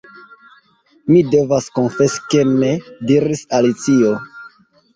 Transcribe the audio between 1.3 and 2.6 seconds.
devas konfesi ke